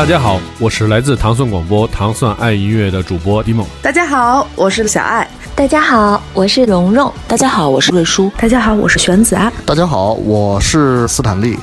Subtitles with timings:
[0.00, 3.66] 大家好，我是来自糖蒜广播糖蒜爱音乐的主播迪梦。
[3.82, 5.28] 大家好，我是小爱。
[5.54, 7.12] 大家好，我是蓉蓉。
[7.28, 8.32] 大家好，我是瑞舒。
[8.38, 9.52] 大家好，我是玄子啊。
[9.66, 11.58] 大家好，我是斯坦利。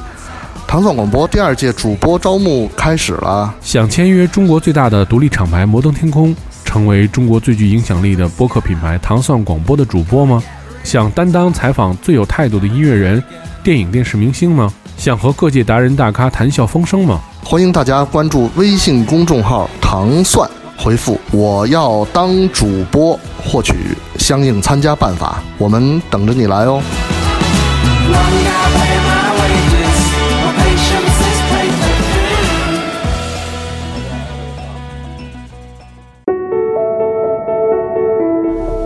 [0.68, 10.44] 糖蒜广播第二届主播招募开始了，想签约中国最大的独立厂牌摩登天空，成为中国最具影响力的播客品牌糖蒜广播的主播吗？
[10.84, 13.22] 想担当采访最有态度的音乐人、
[13.64, 14.72] 电影电视明星吗？
[14.98, 17.22] 想和各界达人大咖谈笑风生吗？
[17.44, 23.74] 欢迎大家关注微信公众号“糖蒜”，回复“我要当主播”获取
[24.18, 26.82] 相应参加办法，我们等着你来哦。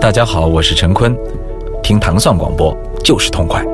[0.02, 1.16] 大家好，我是陈坤，
[1.82, 3.66] 听糖蒜广播就是痛快。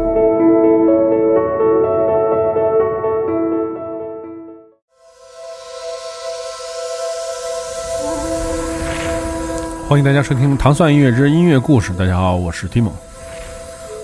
[9.88, 11.94] 欢迎大家收听《糖蒜音乐之音乐故事》。
[11.96, 12.92] 大家好，我是 Tim。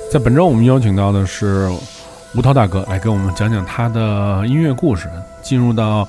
[0.10, 1.70] 在本周，我们邀请到的是
[2.34, 5.10] 吴涛大哥来给我们讲讲他的音乐故事。
[5.42, 6.08] 进入到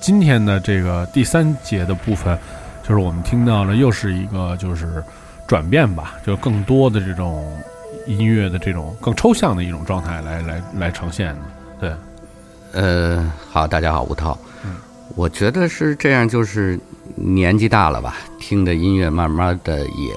[0.00, 2.36] 今天的这个第三节的部分，
[2.82, 5.00] 就是我们听到了又是一个就是
[5.46, 7.48] 转变吧，就更多的这种
[8.08, 11.40] 音乐的这种更抽象的一种状态来来来呈现的。
[11.80, 11.92] 对，
[12.72, 14.36] 呃，好，大家好，吴涛。
[14.64, 14.74] 嗯，
[15.14, 16.76] 我觉得是这样，就是
[17.14, 20.14] 年纪大了吧，听的音乐慢慢的也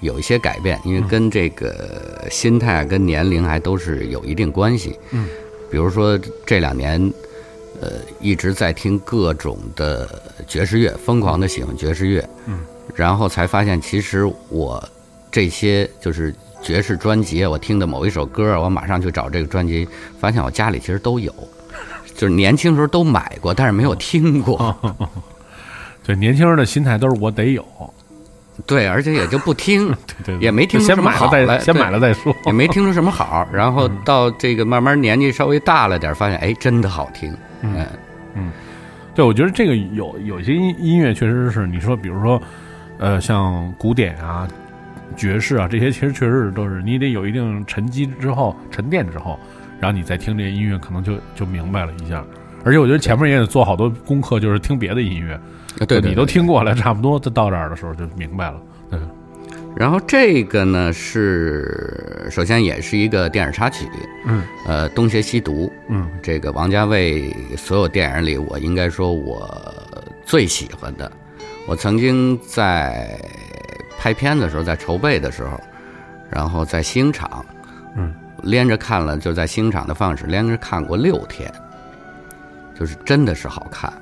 [0.00, 4.96] 有一些改变，因为跟这个心态跟年龄还都是有一定关系。
[5.10, 5.26] 嗯，
[5.70, 7.12] 比如说这两年，
[7.80, 10.08] 呃，一直在听各种的
[10.46, 12.28] 爵士乐，疯狂的喜欢爵士乐。
[12.46, 12.60] 嗯，
[12.94, 14.82] 然后才发现，其实我
[15.32, 19.88] 这些就是爵士专辑，我听的某一首歌，我马上去找这个专辑，
[20.20, 21.32] 发现我家里其实都有，
[22.14, 24.76] 就是年轻时候都买过，但是没有听过。
[26.08, 27.62] 对，年轻人的心态都是我得有，
[28.64, 29.88] 对，而且也就不听，
[30.24, 33.46] 对对，也没听出先什么好买了再来先买了再说，也没听出什么好。
[33.52, 37.30] 然后到这个慢慢年纪稍微大了点，发现哎，真的好听。
[37.60, 37.86] 嗯，
[39.14, 42.40] 对，我觉得这个有有些音音乐确实是你说，比如说，
[42.98, 44.48] 呃，像古典啊、
[45.14, 49.38] 爵士啊这些，其实确实是都是你得有一定沉积之后、沉淀之后，
[49.78, 52.24] 然后你再听这些音乐，可能就就明白了一下。
[52.64, 55.38] 而且我觉得前面也得做好多功课，就是听别的音乐，
[55.86, 58.60] 对对，你都听过了， 差不多就到这儿的时候就明白了。
[58.90, 58.98] 对，
[59.76, 63.86] 然后这个呢是首先也是一个电影插曲，
[64.26, 69.48] 嗯，呃，《东邪西毒》，嗯，这个王家卫所有电影里，我应该说我
[70.24, 71.10] 最喜欢的。
[71.66, 73.18] 我曾经在
[73.98, 75.60] 拍片子的时候，在筹备的时候，
[76.30, 77.44] 然后在星场，
[77.94, 81.52] 嗯，连着看了，就在星场的放映室连着看过六天，
[82.78, 83.92] 就是真的是好看，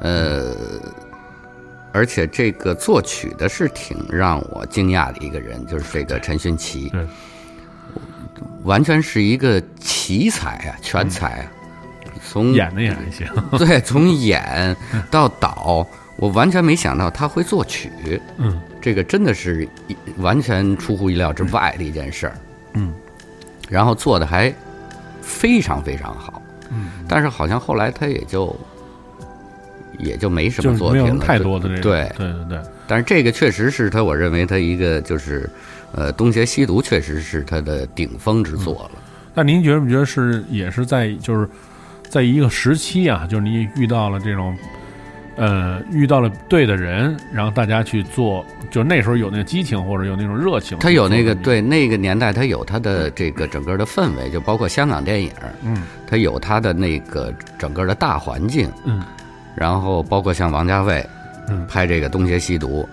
[0.00, 0.54] 呃。
[1.92, 6.92] 而且这个作曲的是挺让我惊讶的一个人，就是这个陈勋奇，
[8.64, 11.46] 完全是一个奇才啊，全才啊，
[12.22, 13.26] 从演的也还行。
[13.56, 14.76] 对从演
[15.10, 22.36] 到导，我完全没想到他会作曲，嗯，这个真的是一完全出乎意料之外的一件事儿，
[22.74, 22.92] 嗯，
[23.70, 24.52] 然后做的还
[25.22, 26.45] 非常非常好，嗯，
[27.08, 28.54] 但是好像后来他也就
[29.98, 32.10] 也就没什么作品了，太多的对。
[32.16, 35.48] 对对对，但是这个确实是他，我认为他一个就是，
[35.92, 38.98] 呃，东邪西毒确实是他的顶峰之作了。
[39.34, 41.48] 那您觉不觉得是也是在就是
[42.08, 44.56] 在一个时期啊，就是你遇到了这种
[45.36, 55.30] 呃遇到了对的人，然后大家去做，就是那时候有那个激情或者有那种热情，他有那个对那个年代，他有他的这个整个的氛围，就包括香港电影，
[55.62, 55.82] 嗯。
[56.08, 59.02] 他有他的那个整个的大环境，嗯。
[59.54, 61.04] 然后包括像王家卫
[61.48, 61.66] 嗯。
[61.66, 62.88] 拍这个东邪西毒，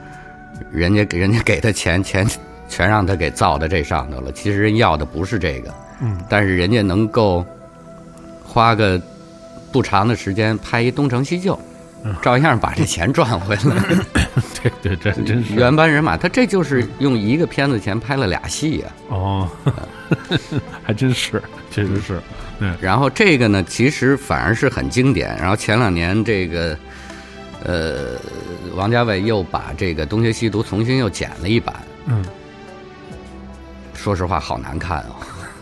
[0.71, 2.27] 人家给人家给他钱钱
[2.67, 6.17] 全让他给造到这上头了，其实人要的不是这个，嗯。
[6.27, 7.45] 但是人家能够
[8.43, 9.01] 花个
[9.71, 11.61] 不长的时间拍一《东成西就》，嗯
[12.21, 13.83] 照样把这钱赚回来。
[14.81, 19.49] 对对，这真是原班人马，他这就是用一个片子钱拍了俩戏呀、哦，
[20.81, 22.19] 还真是，确实是，
[22.59, 25.37] 嗯，然后这个呢，其实反而是很经典。
[25.37, 26.77] 然后前两年这个，
[27.63, 28.17] 呃，
[28.75, 31.75] 王家卫又把这个《东邪西毒》重新又剪了一版，
[32.05, 32.23] 嗯，
[33.93, 35.15] 说实话好难看啊、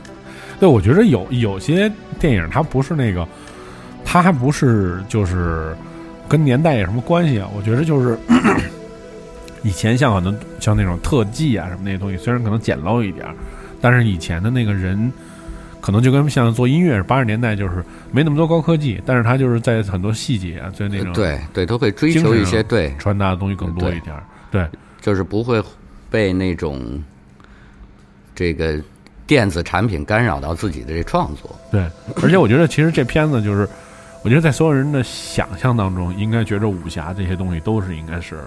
[0.60, 3.28] 对，我觉得有有些电影它不是那个，
[4.06, 5.76] 它还不是就是
[6.32, 7.50] 跟年代有什么关系啊？
[7.54, 8.18] 我觉得就是
[9.64, 13.36] 以前像很多像那种特技啊什么那些东西，虽然可能简陋一点儿，
[13.82, 15.12] 但是以前的那个人
[15.82, 24.66] 可能就跟像做音乐八十年代就是没那么多高科技，但是他就是在很多细节啊，在那种对对，都会追求一些对传达的东西更多一点儿，对，
[25.02, 25.62] 就是不会
[26.10, 27.04] 被那种
[28.34, 28.82] 这个
[29.28, 31.56] 电子产品干扰到自己的这创作。
[31.72, 31.86] 对，
[32.24, 33.68] 而且我觉得其实这片子就是，
[34.24, 38.40] 我觉得在所有人的想象当中，应该觉着武侠这些东西都是应该是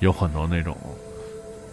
[0.00, 0.76] 有很多那种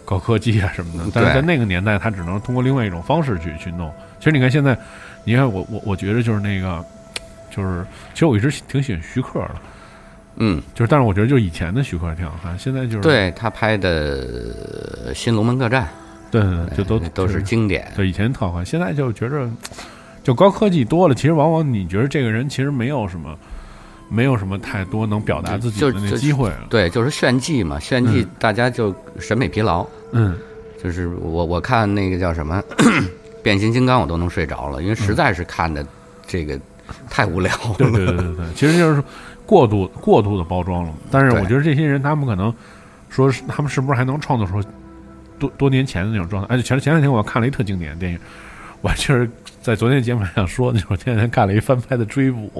[0.04, 3.92] 高科技啊什么的，但是在那个年代，他只能通过另外一种方式去去弄。
[4.18, 4.76] 其实你看现在，
[5.24, 6.82] 你看我我我觉得就是那个，
[7.50, 7.84] 就是
[8.14, 9.50] 其实我一直挺喜欢徐克的，
[10.36, 14.24] 嗯，就是但是我觉得就以前的徐克挺好看，现在就是对他拍的
[15.14, 15.84] 《新龙门客栈》，
[16.30, 17.92] 对对对，就都都是经典。
[17.94, 19.48] 对，以前特好看，现在就觉着
[20.28, 23.34] 就高科技多了，其实往往你觉得这个人其实没有什么。
[24.10, 26.66] 没有什么太多能表达自己的那机会了。
[26.70, 29.86] 对，就是炫技嘛，炫技，大家就审美疲劳。
[30.12, 30.34] 嗯，
[30.82, 32.62] 就是我我看那个叫什么
[33.44, 35.86] 《变形金刚》，我都能睡着了，因为实在是看的
[36.26, 36.58] 这个
[37.10, 37.74] 太无聊了。
[37.76, 39.02] 对对对对对，其实就是
[39.44, 40.92] 过度过度的包装了。
[41.10, 42.50] 但是我觉得这些人，他们可能
[43.10, 44.66] 说，他们是不是还能创作出
[45.38, 46.54] 多多年前的那种状态？
[46.54, 48.18] 哎，前前两天我看了一特经典的电影，
[48.80, 49.30] 我就是。
[49.60, 52.50] 在昨天节目上说，那会儿前两天看了一翻拍的《追捕》，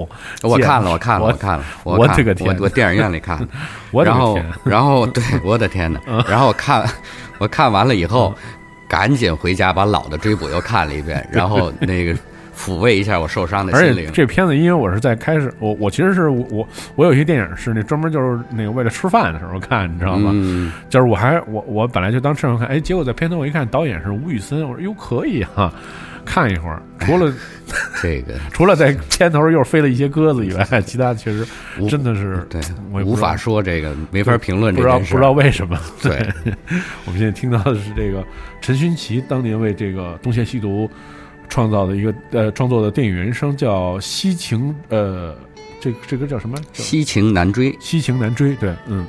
[0.48, 3.38] 我看了，我看了，我看了，我这个天，我电影院里看，
[3.92, 6.00] 我然后然后对，我的天哪！
[6.28, 6.84] 然后看，
[7.38, 8.34] 我看完了以后，
[8.88, 12.14] 赶紧回家把老的《追捕》又看了一遍， 然后那个
[12.54, 14.10] 抚慰一下我受伤的心灵。
[14.12, 20.32] 这片子因为我是在开始，我我其实是我我有些电影是那专门就是那个为了吃饭的时候看，你知道吗？
[20.90, 25.72] 就是我还我我本来就当吃饭看，哎，结果在片头我一看导演是吴宇森，我说哟可以哈。
[26.28, 27.32] 看一会儿，除了
[28.02, 31.46] 这个，除了在片头又飞了一些鸽子以外， 其他确实
[31.88, 32.60] 真的是对，
[32.92, 34.80] 我无法说这个，没法评论这。
[34.82, 35.80] 不知道不知道为什么？
[36.02, 36.12] 对，
[37.06, 38.22] 我们现在听到的是这个
[38.60, 40.86] 陈勋奇当年为这个《东邪西毒》
[41.48, 45.34] 创造的一个呃创作的电影原声，叫《西情》呃，
[45.80, 46.58] 这这个叫什么？
[46.72, 47.72] 《西情难追》。
[47.80, 49.06] 西情难追，对，嗯。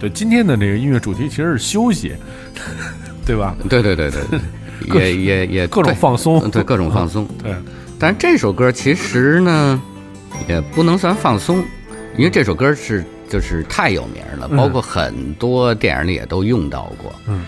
[0.00, 2.14] 对，今天的这个音乐主题其实是休息，
[3.26, 3.54] 对吧？
[3.68, 4.40] 对对对对对，
[5.14, 7.28] 也也也各种放松，嗯对各种放松。
[7.42, 7.54] 对，
[7.98, 9.80] 但是这首歌其实呢，
[10.48, 11.62] 也不能算放松，
[12.16, 17.12] 因为这首歌是就是太有名了，嗯包括很多电影里也都用到过。
[17.26, 17.44] 嗯，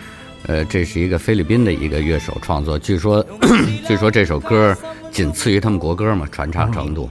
[0.46, 3.24] 呃，这是一个菲律宾的一个乐手创作，据说
[3.88, 4.76] 据说这首歌
[5.10, 7.08] 仅次于他们国歌嘛，传唱程度。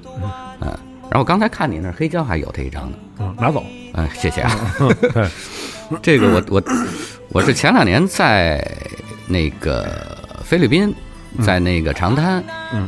[0.62, 0.72] 嗯，
[1.10, 2.98] 然后刚才看你那黑胶还有这一张呢。
[3.20, 4.56] 嗯，拿走，嗯，谢谢啊。
[5.14, 5.28] 对，
[6.02, 6.64] 这个我我
[7.30, 8.66] 我是前两年在
[9.28, 10.94] 那个菲律宾，
[11.44, 12.44] 在那个长滩，
[12.74, 12.88] 嗯，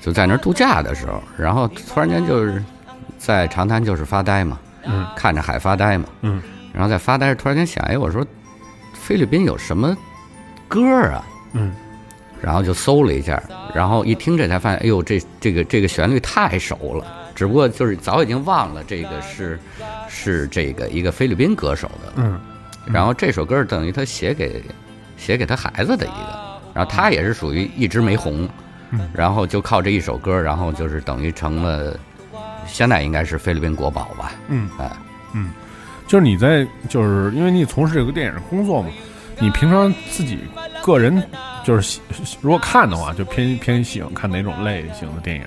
[0.00, 2.62] 就在那儿度假的时候，然后突然间就是
[3.18, 6.42] 在长滩就是发呆嘛，嗯看着海发呆嘛，嗯
[6.72, 8.24] 然后在发呆突然间想，哎，我说
[8.94, 9.96] 菲律宾有什么
[10.68, 11.24] 歌啊？
[11.52, 11.72] 嗯
[12.40, 13.42] 然后就搜了一下，
[13.74, 17.04] 然后一听这才发现，哎呦，这这个这个旋律太熟了，
[17.40, 19.58] 只不过就是早已经忘了这个是
[20.10, 22.38] 是这个一个菲律宾歌手的，嗯。
[22.84, 24.62] 然后这首歌等于他写给
[25.16, 28.46] 写给他孩子的一个，然后他也是属于一直没红，
[28.90, 29.08] 嗯。
[29.14, 31.98] 然后就靠这一首歌，然后就是等于成了
[32.66, 34.68] 现在应该是菲律宾国宝吧，嗯。
[34.78, 34.92] 哎，
[35.32, 35.50] 嗯，
[36.06, 38.90] 就是你在，就是因为你从事这个电影工作嘛，
[39.38, 40.40] 你平常自己
[40.82, 41.26] 个人
[41.64, 42.02] 就是喜
[42.42, 45.46] 如果看的话，就偏偏喜欢看哪种类型的电影？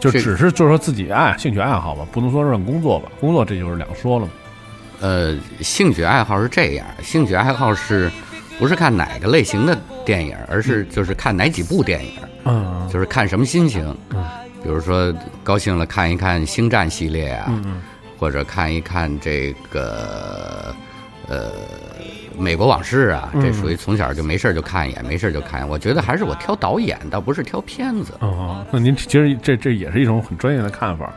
[0.00, 4.32] 就只是就是说自己爱兴趣爱好吧，不能说是工作吧，工作这就是两说了嘛。
[5.00, 8.10] 呃，兴趣爱好是这样，兴趣爱好是
[8.58, 12.12] 不是看哪个类型的电影，而是就是看哪几部电影，
[12.44, 12.88] 嗯。
[12.92, 14.24] 就是看什么心情，嗯。
[14.62, 17.82] 比如说高兴了看一看《星战》系列啊，嗯嗯。
[18.18, 20.72] 或者看一看这个
[21.26, 21.50] 呃
[22.38, 25.68] 《美国往事》啊，嗯这属于从小就没事儿就看一眼，没事儿就看一眼。
[25.68, 31.12] 我觉得还是我挑导演，倒不是挑片子，哦，那您其实这这也是一种很专业的看法，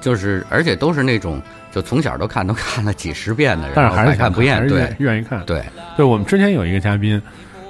[0.00, 4.66] 就是而且都是那种就从小都看都看了几十遍的人，但是还是看不厌。
[4.68, 5.44] 对愿愿意看。
[5.44, 5.64] 对，
[5.96, 7.20] 对，我们之前有一个嘉宾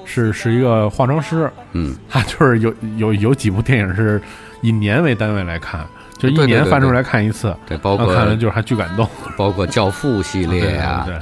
[0.05, 4.21] 是是一个化妆师，嗯，他 就是有有有几部电影是
[4.63, 5.85] 以年为单位来看，
[6.19, 9.09] 就一年翻出来看一次，对，包括看了就是还巨感动。
[9.37, 11.19] 包括《教父》系列啊， 对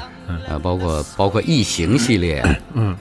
[0.49, 2.97] 呃，包括包括《异形》系列，呃嗯，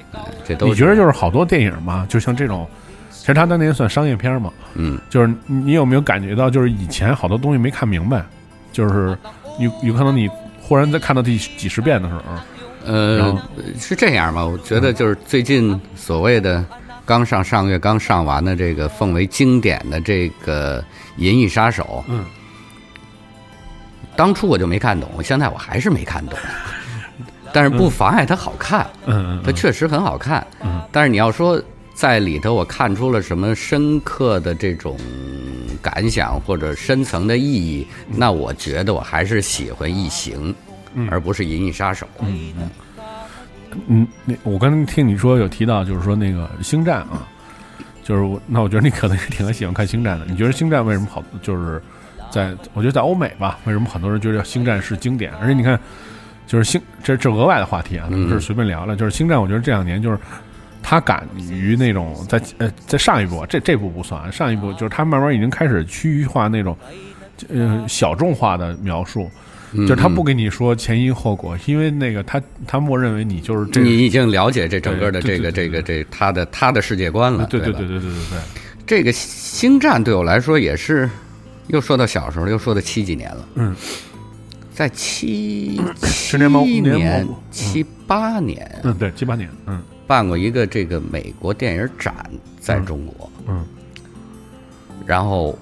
[0.48, 2.68] 这都你觉得就是好多电影嘛，就像这种，
[3.12, 8.26] 其实他当年算商业片嘛，嗯，就是你有没有感觉到，就是以前好多东西没看明白，
[8.72, 9.18] 就是
[9.60, 10.30] 有有可能你
[10.62, 12.42] 忽然在看到第几十遍的时候，然
[12.86, 13.42] 呃，
[13.78, 14.46] 是这样吧？
[14.46, 16.64] 我觉得就是最近所谓的
[17.06, 20.82] 刚上上个月刚上完的这个奉为经典的这个
[21.18, 22.24] 《银翼杀手》，嗯，
[24.16, 26.40] 当初我就没看懂，现在我还是没看懂，
[27.58, 31.60] 但是不妨碍它好看，嗯嗯它确实很好看，嗯，但是你要说
[31.96, 34.96] 在里头我看出了什么深刻的这种
[35.82, 40.54] 感想或者深层的意义，那我觉得我还是喜欢《异形》，
[40.94, 42.06] 嗯而不是《银翼杀手》。
[42.22, 42.70] 嗯
[43.88, 47.28] 嗯，那我刚才听你说有提到，就是说那个星战啊，
[48.04, 50.26] 就是我那我觉得你可能也挺喜欢看星战的。
[50.28, 51.24] 你觉得星战为什么好？
[51.42, 51.82] 就是
[52.30, 55.32] 在我觉得在欧美吧，为什么很多人觉得星战是经典？
[55.42, 55.80] 而且你看，
[56.48, 58.96] 就是星这这额外的话题啊，嗯这是随便聊聊。
[58.96, 60.18] 就是星战，我觉得这两年就是
[60.82, 66.76] 他敢于那种在呃在上一部这这部不算，上一部就是他慢慢已经开始区域化那种
[67.50, 69.30] 呃小众化的描述。
[69.74, 78.40] 就是他不跟你说前因后果，因为那个他他默认为你就是这个，你已经了解这整个的这个这个这他的他的世界观了，对对对对对对对，
[78.88, 81.08] 这个星战对我来说也是，
[81.68, 83.48] 又说到小时候，又说到七几年了。
[83.56, 83.76] 嗯，
[84.78, 88.80] 在七十年毛七年七八年。
[88.84, 89.82] 嗯对七八年，嗯。
[90.06, 92.14] 办过一个这个美国电影展，
[92.60, 93.66] 在中国，嗯。
[95.04, 95.58] 然后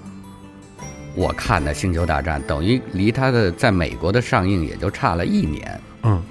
[1.15, 5.79] 我看的《星球大战》，等于离它的在美国的上映也就差了一年。
[6.03, 6.21] 嗯。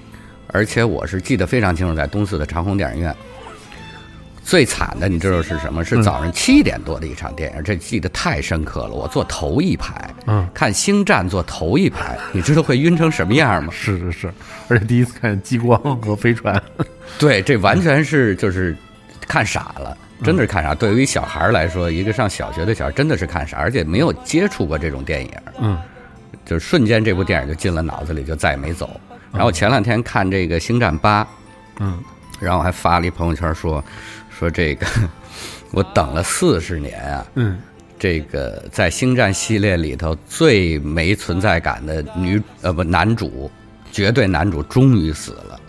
[0.48, 3.16] 而且我是记得非常清楚，在东四的长虹电影院。
[4.44, 5.82] 最惨的，你知道是什么？
[5.82, 8.90] 是嗯早上七点多的一场电影，这记得太深刻了。
[8.90, 13.72] 我坐头一排，嗯，看《星战》坐头一排，你知道会晕成什么样吗？
[13.74, 14.34] 是是是，
[14.68, 16.62] 而且第一次看激光和飞船，
[17.18, 18.76] 对，这完全是就是
[19.26, 20.74] 看傻了，真的是看傻。
[20.74, 25.78] 对于小孩来说，一个上小学的小孩真的是看傻，而且没有接触过这种电影，嗯
[26.44, 29.00] 就是瞬间这部电影就进了脑子里，就再也没走。
[29.32, 31.24] 然后前两天看这个《星战八》，
[31.80, 31.98] 嗯
[32.40, 33.82] 然后我还发了一朋友圈说
[34.44, 34.86] 说这个
[35.70, 37.58] 我等了四十年啊，嗯
[37.98, 43.50] 这个在星战系列里头最没存在感的女呃不男主，
[43.90, 45.60] 绝对男主终于死了。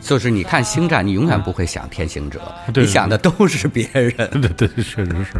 [0.00, 2.40] 就是你看星战，你永远不会想天行者，
[2.72, 4.12] 对你想的都是别人。
[4.16, 5.34] 对对对，确实是，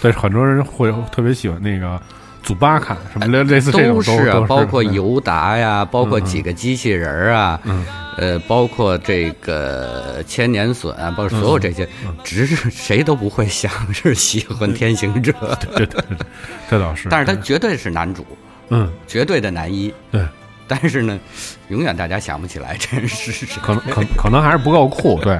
[0.00, 2.00] 对很多人会特别喜欢那个
[2.46, 7.84] 祖巴卡什么类类似这种都是啊，包括尤达呀，包括几个机器人啊，嗯
[8.16, 15.32] 呃，包括这个千年隼啊，包括所有这些，嗯只是谁都不会想是喜欢天行者，
[15.74, 16.16] 对对对，
[16.70, 18.24] 这倒是，但是他绝对是男主，
[18.68, 18.88] 嗯。
[19.08, 20.24] 绝对的男一，对，
[20.68, 21.18] 但是呢，
[21.68, 23.48] 永远大家想不起来这人是谁。
[23.60, 25.36] 可能可可能还是不够酷，对，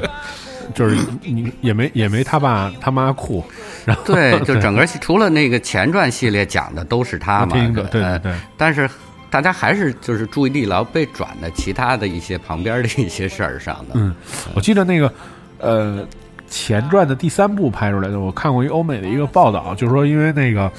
[0.75, 3.45] 就是你也没也没他爸他妈酷，
[3.85, 8.89] 然后对， 就整个系除了那个前传系列讲的都是他嘛，对对呃对，但是
[9.31, 13.95] 大家还是就是注意力老被转到其他的一些旁边的一些事儿上的。
[13.95, 14.15] 嗯，
[14.55, 15.13] 我记得那个
[15.59, 16.07] 呃
[16.49, 20.71] 前传的第三部拍出来的，我看过一欧美的一个报道，就是说因为那个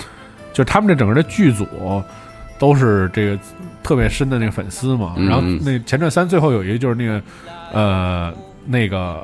[0.53, 1.67] 就是他们这整个的剧组
[2.57, 3.38] 都是这个
[3.83, 5.27] 特别深的那个粉丝嘛，嗯。
[5.27, 7.21] 然后那前传三最后有一个就是那个
[7.73, 8.33] 呃
[8.65, 9.23] 那个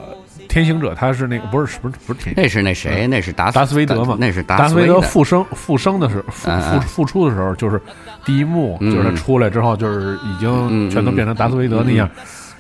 [0.54, 3.08] 天行者，他是那个不是不是不是天那是那谁？
[3.08, 5.02] 那是达达斯维德嘛，那是达斯维德。
[5.02, 7.82] 复生复生的时候，复复复出的时候，就是
[8.24, 8.94] 第一幕，嗯。
[8.94, 12.08] 就是他出来之后，就是已经嗯全都变成达斯维德那样。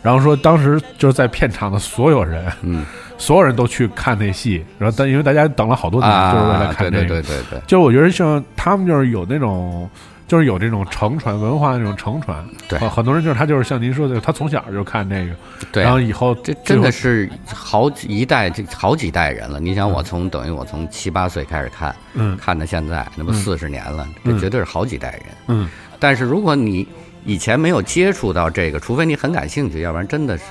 [0.01, 2.83] 然后说当时就是在片场的所有人，嗯。
[3.19, 7.05] 所有人都去看那戏，然后但因为大家等了好多年，就是为了啊，看这个。
[7.05, 7.61] 对对对对对。
[7.67, 9.87] 就我觉得像他们就是有那种。
[10.33, 15.35] 就是有这种承传文化那种承传，对很很多人就是他就是像您说的，他从小就看这个，
[15.71, 19.59] 对，然后以后这真的是是好几一代，这好几代人了。
[19.59, 25.21] 你想，我从等于我从七八岁开始看，嗯看到现在，那不嗯四十年了，嗯这绝对是好几代人。
[25.49, 25.69] 嗯
[25.99, 26.87] 但是如果你
[27.25, 30.45] 以前没有接触到这个，除非你很感兴趣，要不然真的是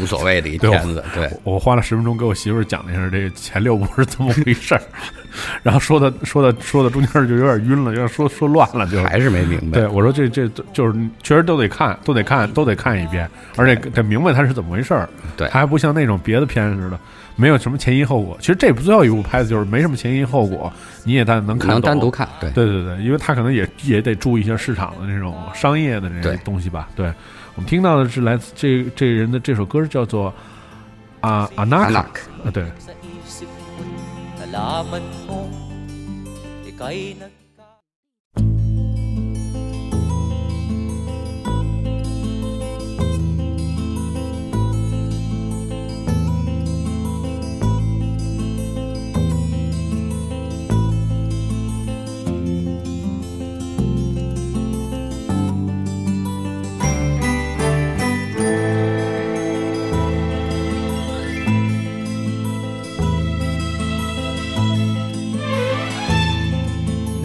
[0.00, 1.04] 无所谓的一对片子。
[1.12, 4.82] 对，我花了十分钟给我媳妇儿讲了一下这个前六部是怎么回事儿，
[5.62, 9.88] 然后说的说的说的中间就有点晕了，有点说说乱了，就还是没明白对。
[9.88, 15.08] 我说这这就是确实都得看，都得看，都得看一遍，而且得明白它是怎么回事儿。
[15.36, 16.98] 对它还不像那种别的片似的，
[17.36, 18.36] 没有什么前因后果。
[18.40, 20.72] 其实这部最后一部拍的就是没什么前因后果，
[21.04, 26.88] 你也单能看能单独看，对对对对，因为他可能也也得注意一下市场的那种商业的这些东西吧。
[26.94, 27.12] 对，
[27.56, 30.32] 我们听到的是来自这这人的这首歌叫做
[31.20, 32.64] 啊阿纳卡 Anak 啊，对，
[34.54, 35.50] Malaman mong
[36.62, 37.43] ika'y nag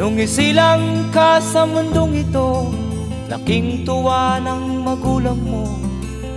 [0.10, 2.74] Nung isilang ka sa mundong ito
[3.30, 5.69] Laking tuwa ng magulang mo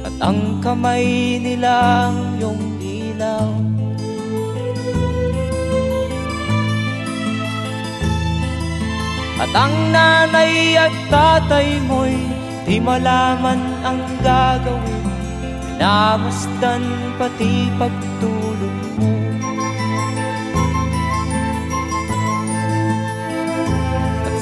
[0.05, 3.49] At ang kamay nilang iyong ilaw.
[9.41, 12.29] At ang nanay at tatay mo'y
[12.69, 13.57] Di malaman
[13.89, 15.01] ang gagawin
[15.81, 16.85] Minamasdan
[17.17, 18.42] pati pagtulog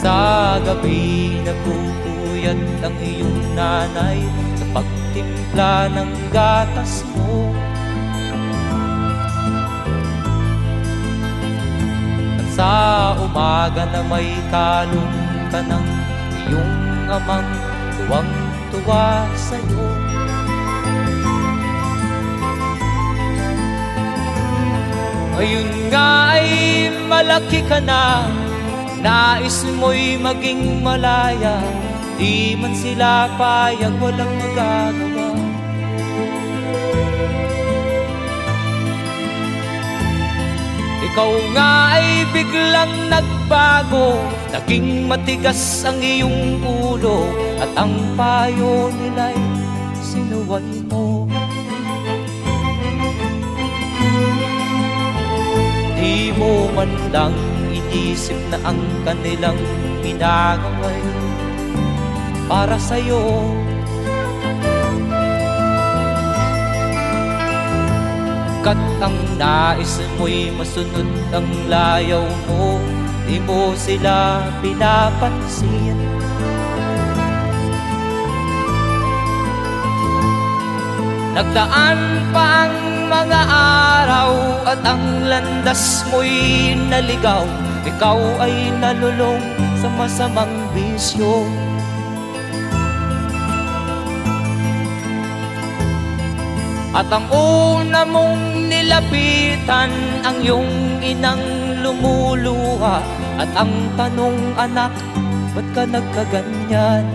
[0.01, 4.25] sa gabi nagpupuyat ang iyong nanay
[4.57, 7.53] Sa pagtimpla ng gatas mo.
[12.41, 12.73] At sa
[13.21, 15.17] umaga na may kalong
[15.53, 15.87] ka ng
[16.49, 16.77] iyong
[17.13, 17.51] amang
[18.01, 19.87] Tuwang-tuwa sa'yo.
[25.37, 26.09] Ngayon nga
[26.41, 26.49] ay
[27.07, 28.25] malaki ka na
[29.01, 31.57] Nais mo'y maging malaya
[32.21, 35.29] Di man sila payag walang magagawa.
[41.01, 44.21] Ikaw nga ay biglang nagbago
[44.53, 47.25] Naging matigas ang iyong ulo
[47.57, 49.61] At ang payo nila'y
[50.11, 51.29] sinuway mo.
[55.95, 57.60] Di mo man lang
[57.91, 59.59] inisip na ang kanilang
[60.01, 61.03] ginagaway
[62.51, 63.47] Para sa'yo.
[68.61, 72.79] Kat ang nais mo'y masunod ang layaw mo
[73.25, 75.95] Di mo sila pinapansin.
[81.31, 81.99] Nagdaan
[82.35, 82.77] pa ang
[83.07, 83.41] mga
[83.95, 84.31] araw
[84.67, 89.41] At ang landas mo'y naligaw Ikaw ay nalulong
[89.81, 91.49] sa masamang bisyo
[96.93, 99.89] At ang una mong nilapitan
[100.29, 101.41] Ang iyong inang
[101.81, 103.01] lumuluha
[103.41, 104.93] At ang tanong anak,
[105.57, 107.09] ba't ka nagkaganyan?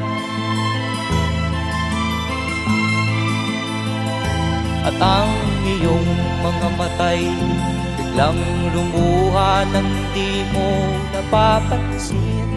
[4.85, 5.33] At ang
[5.65, 6.09] iyong
[6.41, 7.21] mga matay
[8.15, 10.71] Biglang lumuha nang di mo
[11.11, 12.47] napapansin.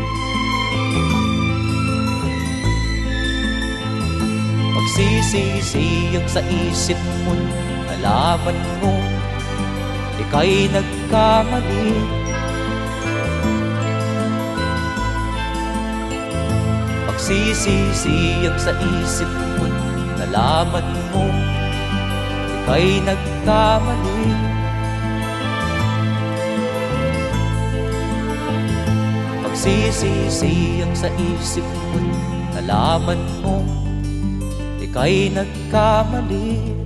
[4.70, 6.94] Magsisisiyag sa isip
[7.26, 7.34] mo
[7.90, 9.02] Nalaman mo
[10.22, 11.90] Ika'y nagkamali.
[17.10, 19.66] Magsisisiyag sa isip mo
[20.22, 21.26] Nalaman mo
[22.62, 24.47] Ika'y nagkamali
[29.58, 31.98] Magsisisiyag sa isip mo
[32.54, 33.58] Nalaman mo.
[34.78, 36.77] Ika'y nagkamali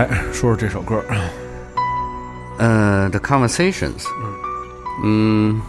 [0.00, 1.04] 来说说这首歌，
[2.56, 4.06] 呃，The Conversations，
[5.04, 5.60] 嗯，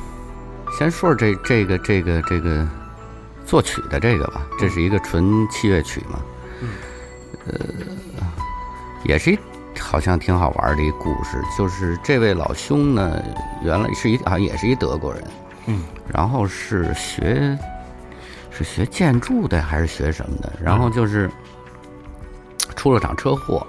[0.78, 2.66] 先说说这这个这个这个
[3.46, 6.22] 作曲的这个吧，这是一个纯器乐曲嘛，
[7.46, 7.60] 呃，
[9.04, 9.40] 也是一
[9.78, 13.22] 好像挺好玩的一故事，就是这位老兄呢，
[13.62, 15.24] 原来是一好像也是一德国人，
[15.66, 17.58] 嗯，然后是学
[18.50, 21.30] 是学建筑的还是学什么的，然后就是
[22.78, 23.68] 出了场车祸。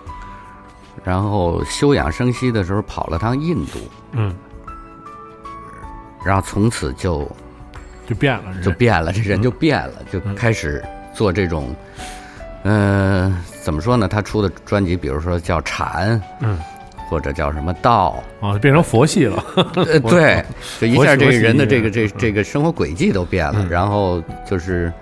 [1.05, 3.79] 然后休养生息的时候跑了趟印度，
[4.13, 4.35] 嗯，
[6.25, 7.29] 然后从此就
[8.07, 11.75] 就变了，就变了，这人就变了，就开始做这种，
[12.63, 14.07] 嗯，怎么说呢？
[14.07, 16.57] 他出的专辑，比如说叫禅，嗯，
[17.09, 20.45] 或者叫什么道，啊，变成佛系了，呃， 对，
[20.81, 24.93] 就一下这个人的这个这这个生活轨迹都变了，然后就是。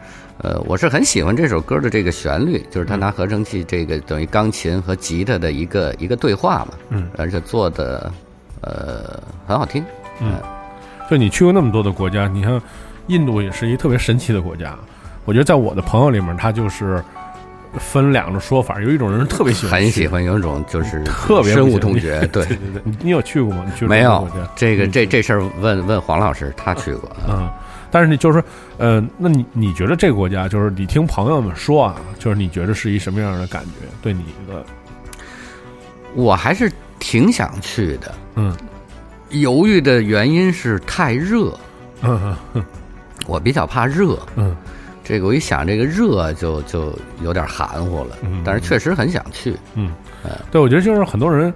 [0.42, 8.10] 呃，我是很喜欢这首歌的这个旋律，就是他拿合成器这个等于钢琴和吉他的一个一个对话嘛，嗯，而且做的
[8.62, 9.84] 呃很好听，
[10.20, 10.34] 嗯，
[11.10, 12.60] 就你去过那么多的国家，你像
[13.08, 14.74] 印度也是一特别神奇的国家，
[15.26, 17.04] 我觉得在我的朋友里面，他就是
[17.78, 22.56] 分两种说法，有一种人特别喜欢，很喜欢，有一种就是特别深恶痛绝，对对。
[22.56, 23.62] 对， 你有去过吗？
[23.66, 24.26] 你去没有？
[24.56, 27.46] 这个这这事儿问问黄老师，他去过，嗯。
[27.90, 28.44] 但是你就是说，
[28.78, 33.86] 呃，那你你觉得这个国家就是你听朋友们说啊，就是你觉得是一什么样的感觉？
[34.00, 34.64] 对你的，
[36.14, 38.14] 我还是挺想去的。
[38.36, 38.56] 嗯，
[39.30, 41.52] 犹豫的原因是太热。
[42.02, 42.64] 嗯嗯，
[43.26, 44.18] 我比较怕热。
[44.36, 44.56] 嗯，
[45.04, 48.16] 这个我一想这个热就就有点含糊了。
[48.22, 49.56] 嗯，但是确实很想去。
[49.74, 49.92] 嗯，
[50.50, 51.52] 对，我觉得就是很多人。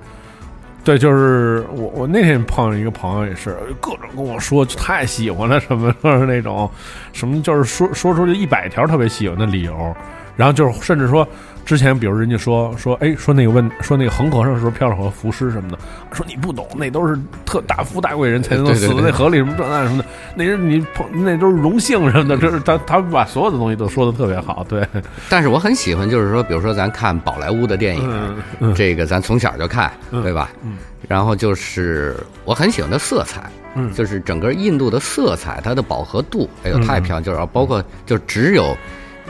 [0.85, 6.71] 对，就是我，我那天碰上一个朋友，也是各种跟我说太喜欢了什么，就是那种
[7.15, 9.97] 什么，就是说说出去一百条特别喜欢的理由，
[10.37, 11.27] 然后就是甚至说
[11.65, 15.79] 之前，比如人家说说，哎，说那个问说那个恒河上是不是漂亮河浮尸什么的，
[16.13, 24.87] 说你不懂，那都是特大富大贵人才能死在那河里什么这那什么的，那是你碰那都是荣幸什么的，就是他他把所有的东西都说的特别好，对。
[25.29, 28.37] 但是我很喜欢，就是说，比如说咱看宝莱坞的电影，
[28.75, 30.51] 这个咱从小就看，对吧？
[30.63, 30.77] 嗯。
[31.07, 32.17] 然后就是
[32.47, 38.75] 我很喜欢的色彩，嗯，就是整个印度的色彩，它的饱和度，哎呦太漂亮，就是包括就只有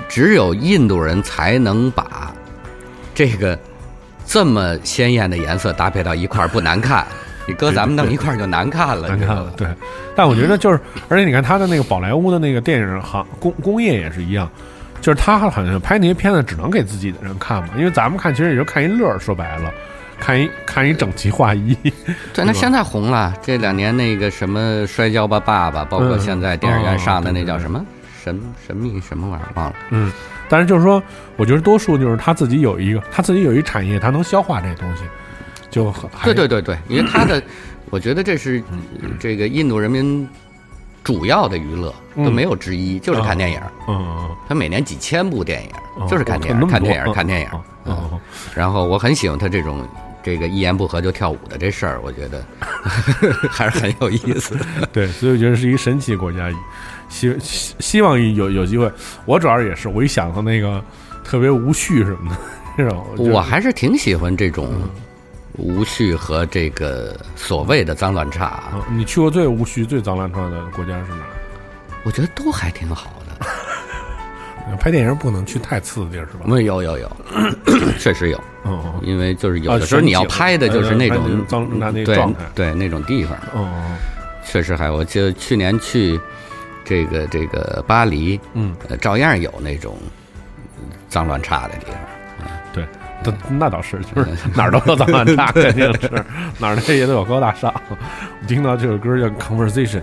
[0.08, 2.32] 只有印度人才能把
[3.14, 3.58] 这个
[4.26, 7.06] 这么鲜艳的颜色搭配到一块儿不难看，
[7.46, 9.52] 你搁咱们弄一块儿就难看了，难看了。
[9.56, 9.66] 对，
[10.14, 14.50] 但我觉得就是，而且你看他的那个宝莱坞的那个电影行工工业也是一样，
[15.00, 19.70] 就是他好像拍那些片子只能给自己的人看嘛，因为咱们看其实也就看一乐，说白了。
[20.16, 21.76] 看一看一整齐划一，
[22.32, 23.34] 对，那现在红了。
[23.42, 27.84] 这两年那个什么《摔跤吧，爸爸》，包括现在电影院上的那叫什么
[28.24, 29.76] 神神秘什么玩意儿忘了。
[29.90, 30.10] 嗯，
[30.48, 31.02] 但是就是说，
[31.36, 35.02] 我觉得多数就是他自己有一个，他自己有一产业，他能消化这东西，
[35.70, 37.42] 就对对对对，因为他的，
[37.90, 38.62] 我觉得这是
[39.20, 40.26] 这个印度人民
[41.02, 43.60] 主要的娱乐都没有之一，就是看电影。
[43.88, 47.48] 嗯，他每年几千部电影，就是看电影，看电影，看电影。
[47.84, 48.18] 嗯，
[48.54, 49.86] 然后我很喜欢他这种。
[50.24, 52.42] 这个一言不合就跳舞的这事儿，我觉得
[53.50, 54.56] 还是很有意思。
[54.90, 56.50] 对，所以我觉得是一个神奇国家，
[57.10, 58.90] 希希望有有机会。
[59.26, 60.82] 我主要也是，我一想到那个
[61.22, 62.36] 特别无序什么的
[62.78, 64.72] 这种，我还是挺喜欢这种
[65.58, 71.30] 无序和这个所谓的脏乱差你去过最无序、最脏乱差的国家是哪儿？
[72.04, 73.46] 我觉得都还挺好的。
[74.80, 76.46] 拍电影不能去太次的地儿是吧？
[76.46, 77.16] 没有有有，
[78.00, 78.42] 确实有，
[79.02, 83.96] 因为就是有啊的时候你要拍的就是那种种脏那那对状态对那种地方，嗯嗯
[84.44, 84.90] 确实还。
[84.90, 86.18] 我记得去年去
[86.84, 89.96] 这个这个巴黎，嗯，呃，照样有那种
[91.08, 91.94] 脏乱差的地方。
[92.72, 92.84] 对，
[93.24, 96.10] 那那倒是，就是哪儿都有脏乱差， 肯定是
[96.58, 97.72] 哪儿的也都有高大上。
[97.88, 97.96] 我
[98.46, 100.00] 听到这首歌叫《Conversation》。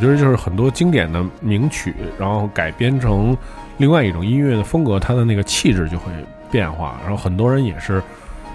[0.00, 3.36] 我觉得就是很多经典的名曲，然后改编成
[3.76, 6.10] 另外一种音乐的风格，它的那个气质就会
[6.50, 6.98] 变化。
[7.02, 8.02] 然后很多人也是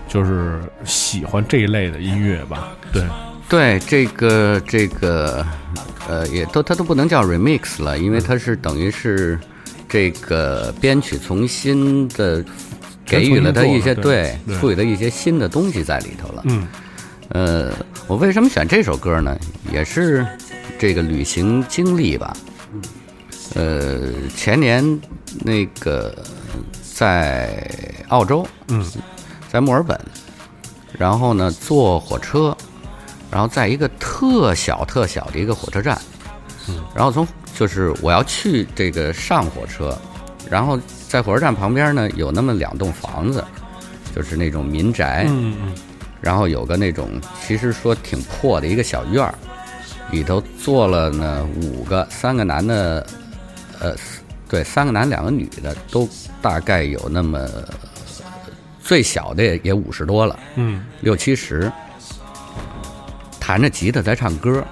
[0.07, 2.69] 就是喜欢这一类的音乐吧。
[2.91, 3.03] 对，
[3.47, 5.45] 对，这个这个
[6.09, 9.39] 呃，也都它都不能叫 remix 了，因为它是等于是
[9.87, 12.43] 这个编曲重新的
[13.05, 16.41] 给予了它一些对赋予了一些新的东西在里头了。
[16.45, 16.67] 嗯
[17.29, 17.71] 呃，
[18.07, 19.35] 我为什么选这首歌呢？
[19.73, 20.25] 也是
[20.77, 22.35] 这个旅行经历吧。
[23.53, 24.83] 呃，前年
[25.41, 26.13] 那个
[26.93, 27.71] 在
[28.09, 28.85] 澳洲，嗯，
[29.49, 29.97] 在墨尔本，
[30.97, 32.55] 然后呢坐火车，
[33.31, 35.97] 然后在一个特小特小的一个火车站，
[36.67, 37.25] 嗯，然后从
[37.57, 39.97] 就是我要去这个上火车，
[40.49, 43.41] 然后在火车站旁边呢有那么两栋房子，
[44.13, 45.73] 就是那种民宅，嗯嗯
[46.19, 47.09] 然后有个那种
[47.45, 49.33] 其实说挺破的一个小院儿，
[50.15, 53.05] 里头坐了呢五个，三个男的，
[53.81, 53.93] 呃，
[54.47, 56.07] 对，三个男两个女的，都
[56.41, 57.45] 大概有那么
[58.81, 60.85] 最小的也也五十多了，嗯。
[61.01, 61.69] 六七十，
[63.41, 64.63] 弹着吉他在唱歌，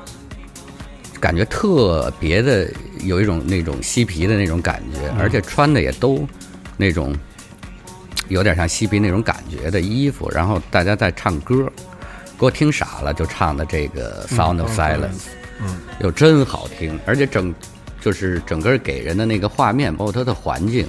[1.19, 6.25] 感觉特别的有一种那种嬉皮的那种感觉，而且穿的也都
[6.77, 7.13] 那种
[8.29, 11.69] 有点像嬉皮那种感觉的衣服，然后大家在唱歌，
[12.43, 14.99] 给我听傻了，就唱的这个《Sound of Silence》，
[15.61, 17.55] 嗯，又真好听，而且整
[18.01, 20.85] 就是整个给人的那个画面，包括它的环境，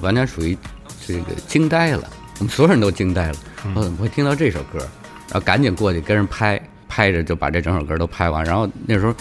[0.00, 0.56] 完全属于
[1.06, 2.08] 这个惊呆了，
[2.38, 3.34] 我们所有人都惊呆了。
[3.74, 4.78] 我怎么会听到这首歌？
[5.28, 6.58] 然后赶紧过去跟人拍，
[6.88, 8.42] 拍着就把这整首歌都拍完。
[8.42, 9.14] 然后那时候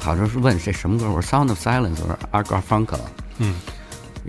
[0.00, 3.02] 好像是问这什么歌，我说《Sound of Silence》，我说 a r g a f u n k l
[3.38, 3.54] 嗯，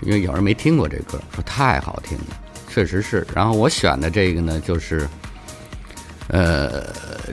[0.04, 3.26] 因为有人没听过这歌，说太好听了，确实是。
[3.34, 5.10] 然后我选的这个呢，就是
[6.30, 6.84] 呃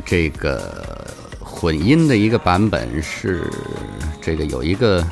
[0.04, 1.06] 这个
[1.40, 3.50] 混音的一个版本是
[4.20, 5.06] 这个有一个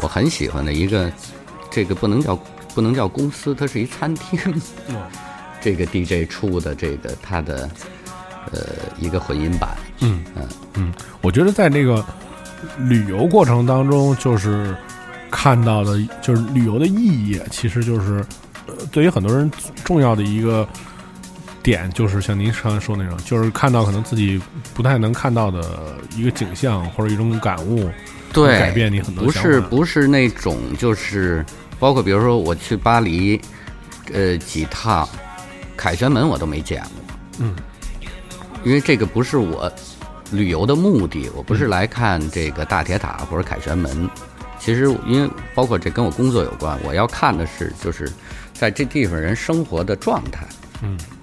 [0.00, 1.12] 我很喜欢的一个，
[1.70, 2.34] 这个不能叫
[2.74, 4.38] 不能叫公司，它是一餐厅。
[5.62, 7.68] 这个 DJ 出的这个他的
[8.52, 8.60] 呃
[9.00, 10.48] 一个混音版，嗯嗯。
[10.74, 12.04] 嗯，我觉得在那个
[12.78, 14.76] 旅游过程当中，就是
[15.30, 18.24] 看到的，就是旅游的意义，其实就是
[18.66, 19.50] 呃，对于很多人
[19.84, 20.68] 重要的一个
[21.66, 24.40] 点，就是像您刚才说那种，就是看到可能自己
[24.72, 27.90] 不太能看到的一个景象或者一种感悟，
[28.32, 31.44] 对，改变你很多不是不是那种就是
[31.80, 33.40] 包括比如说我去巴黎，
[34.12, 35.08] 呃几趟，
[35.76, 37.56] 凯旋门我都没见过，嗯，
[38.62, 39.70] 因为这个不是我
[40.30, 44.08] 旅游的目的，我不是来看这个大铁塔或者凯旋门。
[44.60, 48.10] 其实，因为包括这跟我工作有关，我要看的是就是
[48.52, 50.46] 在这地方人生活的状态。
[50.82, 51.15] 嗯嗯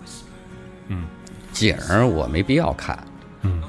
[1.54, 2.98] 景儿我没必要看，
[3.44, 3.62] 嗯，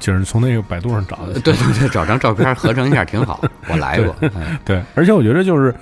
[0.00, 3.44] 景儿从那个百度上找的，对对对，找张照片合成一下挺好。
[3.68, 5.74] 我来过，嗯对，而且我觉得就是，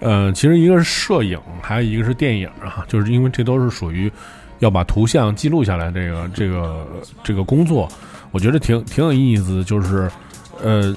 [0.00, 4.10] 呃，其实一个是摄影，还有一个是电影啊，就是因为这都是属于
[4.60, 6.86] 要把图像记录下来这个这个
[7.24, 7.88] 这个工作，
[8.30, 9.64] 我觉得挺挺有意思。
[9.64, 10.10] 就是，
[10.62, 10.94] 呃，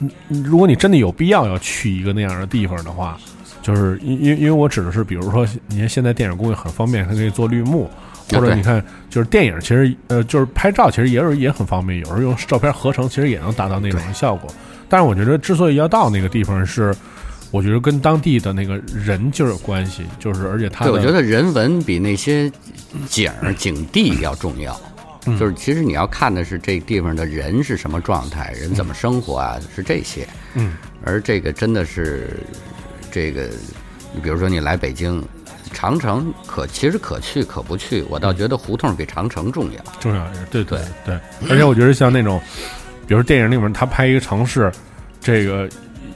[0.00, 0.10] 嗯
[0.44, 3.16] 如果你真的有必要要去一个那样的地方的话，
[3.62, 7.88] 就是因因因为我指的是，比如说，你看现在电影工业很方便，它可以做绿幕。
[8.30, 14.52] 或者你看，就是电影，其实呃，就是拍照，其实也有也很方便，有时候用照片合成，其实也能达到那种效果。
[14.88, 16.94] 但是我觉得，之所以要到那个地方，是
[17.50, 22.50] 我觉得跟当地的那个人就有关系，就是而且他对，我觉得人文比那些
[23.08, 24.78] 景儿景地要重要。
[25.24, 30.26] 嗯就是其实你要看的是这地方的人是什么状态，人怎么生活啊，是这些。
[30.54, 32.40] 嗯，而这个真的是
[33.08, 33.48] 这个，
[34.12, 35.24] 你比如说你来北京，
[35.72, 39.82] 长城可其实可去可不去，我倒觉得胡同比长城重要。
[39.98, 41.18] 重要，对对对，
[41.50, 42.40] 而且我觉得像那种，
[43.06, 44.70] 比如说电影里面他拍一个城市，
[45.20, 45.68] 这个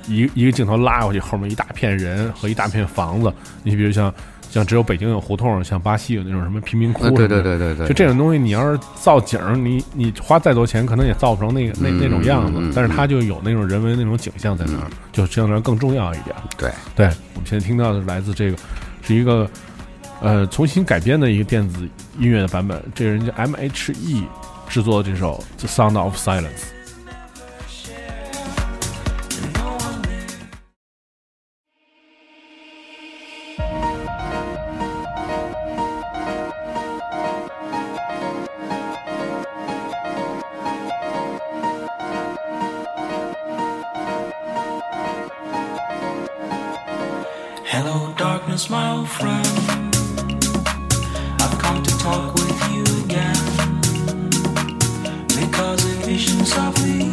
[0.07, 3.33] 一一个镜头拉过去，后面一大片人和一大片房子，
[3.63, 4.13] 你比如像
[4.49, 16.35] 像只有北京有胡同，像巴西有那种什么贫民窟对对对对对就这种东西，你要是造景儿，你你花再多钱，可能也造不成那个那嗯那种样子嗯嗯，但是它就有那种人文那种景象在那儿，就相对来更重要一点。
[16.57, 18.57] 对，对，我们现在听到的是来自这个
[19.07, 19.49] 是一个
[20.21, 21.89] 呃重新改编的一个电子
[22.19, 24.25] 音乐的版本，这个人叫 M H E
[24.69, 26.47] 制作的这首《The Sound of Silence》。
[56.07, 57.06] Visions of the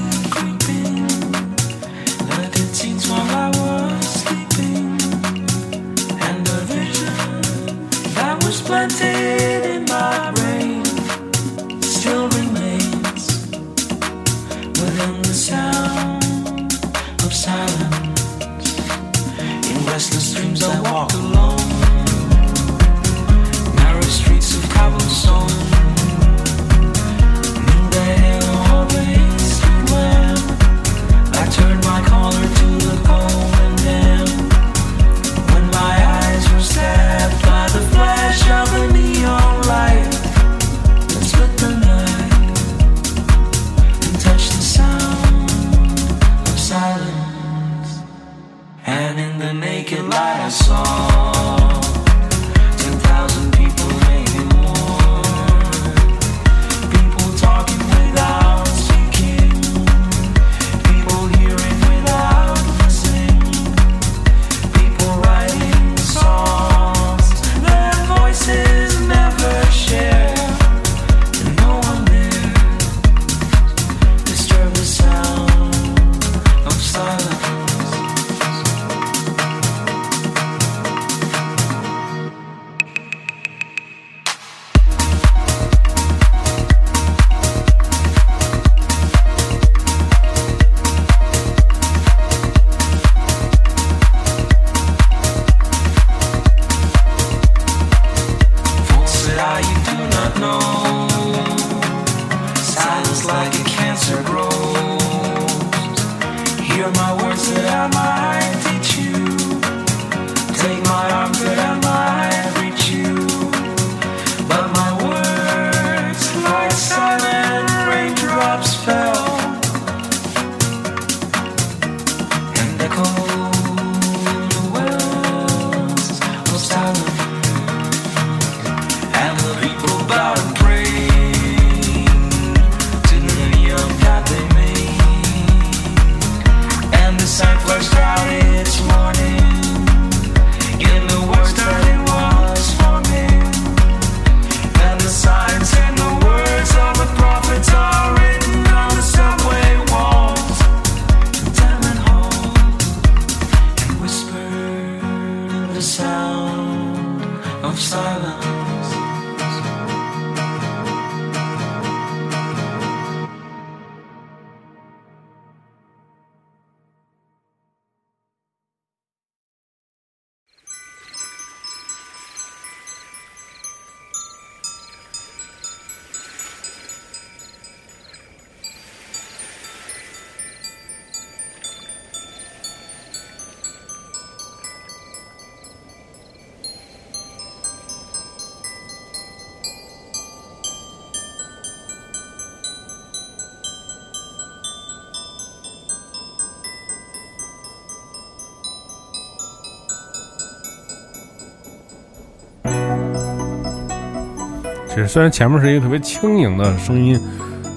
[205.13, 207.21] 虽然前面是一个特别轻盈的声音，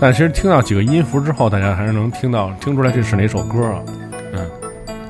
[0.00, 3.82] 但其实听到几个音符之后，大家还是能听到听出来这是哪首歌啊？
[4.32, 4.50] 嗯，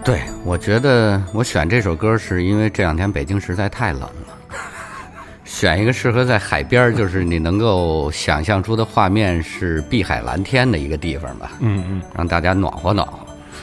[0.05, 4.35] 对，我觉得我选这首歌是因为这两天北京实在太冷了，
[5.45, 12.03] 选一个适合在海边儿，就是你能够想象出的画面是碧海蓝天的一个地方吧，嗯嗯。
[12.13, 13.21] 让大家暖和暖和。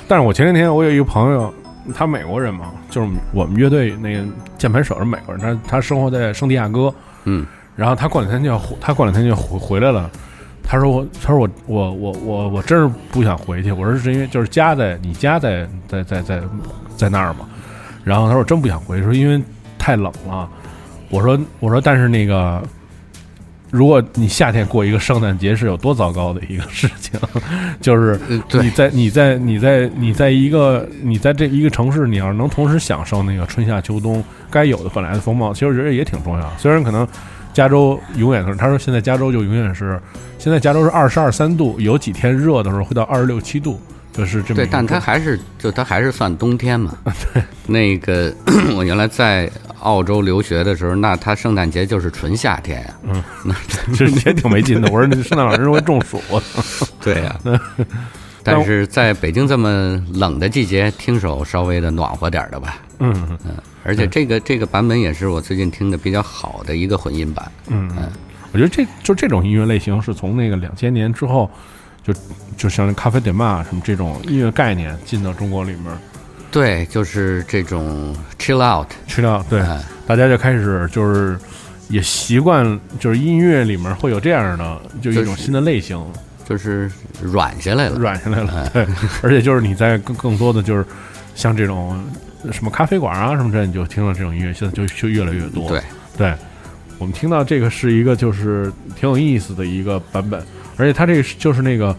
[0.08, 1.54] 但是我前两天我有一个朋友，
[1.94, 4.24] 他美国人嘛，就是我们乐队那个
[4.58, 6.94] 键盘手是美国人，他他生活在圣地亚哥，
[7.26, 7.46] 嗯，
[7.76, 10.10] 然后他过两天就要回，他过两天就要回回来了。
[10.64, 13.72] 他说我，他说我我我我我真是不想回去。
[13.72, 16.42] 我说是因为就是家在你家在在在在
[16.96, 17.50] 在那儿嘛。
[18.04, 19.42] 然后他说我真不想回去，说因为
[19.78, 20.50] 太冷了。
[21.10, 22.64] 我说我说但是那个，
[23.72, 27.20] 如果你夏天过一个圣诞节是有多糟糕的一个事情，
[27.82, 28.20] 就是
[28.62, 36.54] 你在你在你在你在一个你在这一个城市，你要是能同时享受那个春夏秋冬该有的本来的风貌，其实我觉得也挺重要。
[36.58, 37.08] 虽然可能
[37.54, 40.00] 加州永远是，他说现在加州就永远是，
[40.38, 43.80] 现在加州是二十二三度，有几天热的时候会到二十六七度，
[44.12, 46.98] 就是这么对，但它还是就它还是算冬天嘛。
[47.34, 48.34] 对，那个
[48.76, 49.50] 我原来在
[49.82, 52.94] 澳洲留学的时候，那它圣诞节就是纯夏天呀。
[53.04, 53.56] 嗯， 那
[53.96, 54.90] 这也挺没劲的。
[54.92, 56.22] 我说那圣诞老人会中暑。
[57.02, 57.36] 对呀。
[58.46, 62.78] 但是在北京这么冷的季节，听首稍微的暖和点的吧。
[63.00, 63.14] 嗯
[63.46, 63.56] 嗯。
[63.84, 67.52] 而且这个这个版本也是我最近听的比较好的一个混音版。
[67.68, 68.10] 嗯嗯。
[68.52, 71.50] 我觉得这就这种音乐类型是从那个两千年之后，
[72.04, 72.14] 就
[72.56, 75.86] 就像那咖啡点嘛什么这种音乐概念进到中国里面。
[76.52, 79.44] 对，就是这种 chill out，chill out。
[79.50, 79.60] 对，
[80.06, 81.36] 大家就开始就是
[81.90, 86.00] 也习惯，就是音乐里面会有这样的，就一种新的类型，
[86.48, 86.92] 就是
[87.24, 88.70] 软下来了，软下来了。
[88.72, 88.86] 对，
[89.24, 90.86] 而且就是你在更更多的就是
[91.34, 92.00] 像这种
[92.52, 95.70] 什么咖啡馆啊什么这，你就听到这种音乐，现在就就越来越多。
[95.70, 95.82] 对，
[96.18, 96.34] 对，
[96.98, 100.44] 我们听到这个是一个就是挺有意思的一个版本，
[100.78, 101.96] 而且它这个就是那个。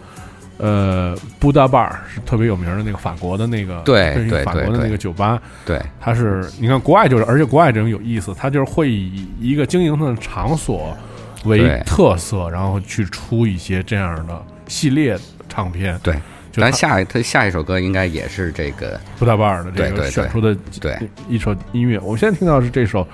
[0.57, 10.95] 呃，布达巴尔是特别有名的那个法国的那个，对对法国的那个酒吧，对，它是你看国外就是，而且国外这种有意思，它就是会以一个经营的场所
[11.43, 15.19] 为特色，然后去出一些这样的系列
[15.49, 15.99] 唱片。
[16.01, 16.15] 对，
[16.55, 20.97] 咱下他下一首歌应该也是这个布达巴尔的这个选出的对
[21.29, 21.99] 一首音乐。
[21.99, 23.07] 我们现在听到是这首，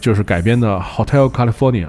[0.00, 1.86] 就是改编的《Hotel California》。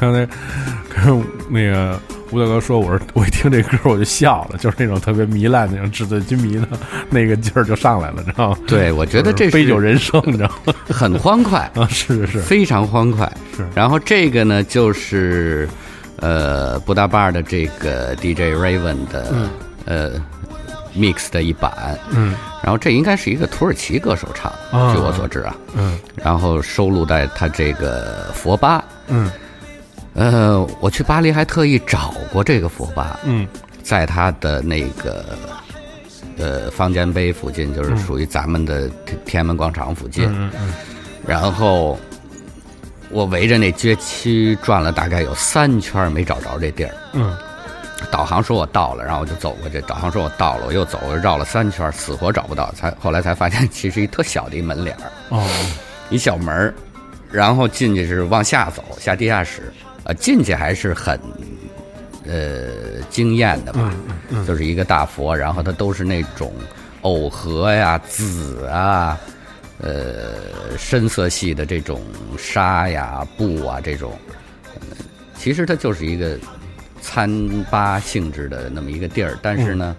[0.00, 0.26] 刚才
[0.88, 6.66] 跟那个吴大哥说，我说我一听这歌我就笑了，就是那种特别糜烂那种纸醉金迷的
[7.10, 8.58] 那个劲儿就上来了，知道吗？
[8.66, 10.72] 对，我觉得这是杯酒人生，你知道吗？
[10.88, 13.30] 很欢快啊，是是是，非常欢快。
[13.56, 15.68] 是，然后这个呢，就是
[16.16, 19.48] 呃布达巴的这个 DJ Raven 的、
[19.84, 20.12] 呃
[20.96, 28.82] mix 的一版，嗯，然后这应该是一个土耳其歌手唱，啊据我所知啊，嗯然后收录在他这个佛巴。
[29.08, 29.30] 嗯
[30.14, 33.46] 呃，我去巴黎还特意找过这个佛吧，嗯
[33.82, 35.24] 在他的那个
[36.36, 40.26] 呃方尖碑附近，就是属于咱们的天天安门广场附近。
[40.32, 40.72] 嗯嗯
[41.26, 41.98] 然后
[43.10, 46.94] 我围着那街区转了大概有三圈，没找着这地儿。
[47.12, 47.36] 嗯
[48.10, 49.80] 导航说我到了，然后我就走过去。
[49.82, 52.72] 导航说我到了，我又走，绕了三圈，死活找不到。
[52.72, 55.46] 才后来才发现，其实一特小的一门脸儿，哦
[56.08, 56.74] 一小门儿，
[57.30, 59.72] 然后进去是往下走，下地下室。
[60.10, 61.18] 呃，进去还是很
[62.26, 63.94] 呃惊艳的吧，
[64.44, 66.52] 就是一个大佛，然后它都是那种
[67.02, 69.16] 藕荷呀、紫啊。
[69.82, 72.02] 呃，深色系的这种
[72.36, 74.12] 纱呀、布啊，这种，
[74.74, 74.80] 呃
[75.38, 76.38] 其实它就是一个
[77.00, 79.96] 餐吧性质的那么一个地儿，但是呢，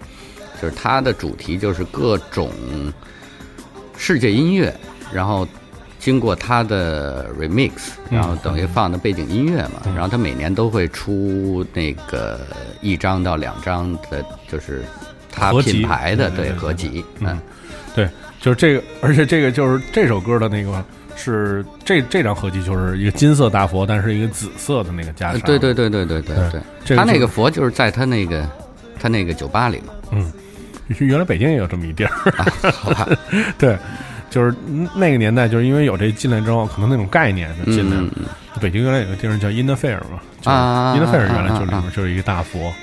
[0.62, 2.52] 就是它的主题就是各种
[3.98, 4.72] 世界音乐，
[5.12, 5.48] 然后
[6.02, 7.72] 经过他的 remix，
[8.10, 12.40] 然后等于放的背景音乐嘛，然后他每年都会出那个
[12.82, 14.84] 一张到两张的，就是
[15.32, 17.40] 他品牌的对合集，嗯，
[17.94, 18.10] 对，
[18.42, 20.84] 就是这个，而且这个就是这首歌的那个
[21.16, 26.36] 是这这张合集就是一个金色大佛，但是一个紫色的那个加，对对对对对对
[26.84, 28.50] 对，他那个佛就是在他那个
[29.00, 30.34] 他那个酒吧里嘛，嗯，
[30.98, 32.12] 原来北京也有这么一地儿，
[32.72, 33.08] 好吧，
[33.60, 33.78] 对。
[34.32, 34.56] 就是
[34.96, 38.04] 那个年代，就是因为有这进来之后，可能那种概念就进来了。
[38.04, 38.26] 嗯嗯。
[38.62, 42.74] 北京原来有个地方叫 In the Fair 嘛，就是啊 In the Fair 原来就里啊啊面就是一个大佛，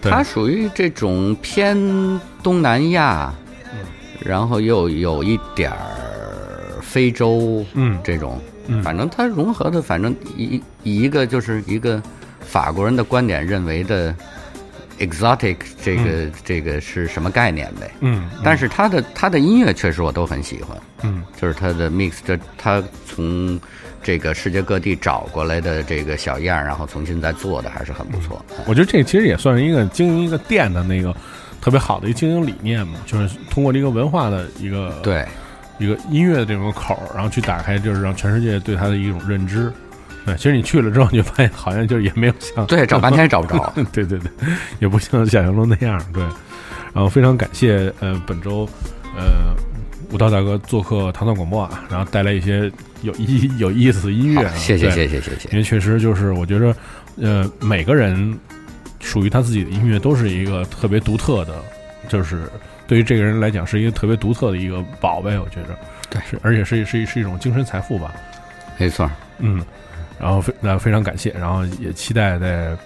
[0.00, 1.76] 它属于这种偏
[2.42, 3.32] 东南亚，
[4.20, 7.98] 然后又有一点儿非洲，嗯。
[8.02, 8.82] 这种，嗯。
[8.82, 12.02] 反正它融合的，反正一以一个就是一个
[12.40, 14.14] 法国人的观点认为的
[14.98, 17.90] exotic 这个、这个是什么概念呗？
[18.00, 23.60] 嗯，但是他的他的音乐确实我都很喜欢，嗯就是他的 mix，这他从
[24.02, 28.44] 这个世界各地找过来的这个小样儿，然后重新再做的还是很不错。
[28.66, 31.14] 我觉得这其实也算是一个经营一个店的那个
[31.60, 35.26] 特别好的一个经营理念嘛，就是通过这个文化的一个对，
[35.78, 39.72] 一个音乐的这种口儿，然后去打开，就是让全世界对他的一种认知。
[40.26, 44.30] 对， 其实你去了之后，你就发现好像就是也没有像对找半天也找不着 对对对，
[44.80, 45.98] 也不像想象中那样。
[46.12, 46.22] 对，
[46.92, 48.68] 然后非常感谢呃本周
[49.16, 49.54] 呃
[50.12, 52.70] 武道大哥做客糖蒜广播啊，然后带来一些
[53.02, 56.74] 有意有意思的音乐啊，谢谢谢谢谢谢因为确实就是我觉得
[57.16, 58.38] 呃每个人
[59.00, 61.54] 属于他自己的音乐都是一个特别独特的，
[62.08, 62.50] 就是
[62.86, 65.78] 对于这个人来讲是一个特别独特的一个宝贝，我觉着
[66.10, 68.14] 对是而且是是是一种精神财富吧。
[68.78, 69.10] 没错。
[69.38, 69.62] 嗯，
[70.18, 72.76] 然后非那非常感谢，然后也期待在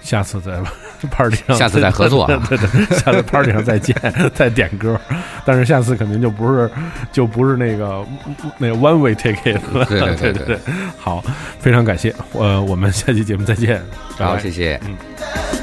[0.00, 0.60] 下次在
[1.10, 2.42] party 上，下次再合作啊。
[2.48, 3.94] 对对对，下次 party 上再见，
[4.34, 5.00] 再点歌，
[5.44, 6.70] 但是下次肯定就不是
[7.12, 8.04] 就不是那个
[8.58, 10.58] 那个 one way ticket 了，对对对对对对，
[10.98, 11.22] 好，
[11.58, 13.80] 非常感谢，呃，我们下期节目再见，
[14.18, 14.80] 拜好，拜谢谢。
[14.86, 15.61] 嗯。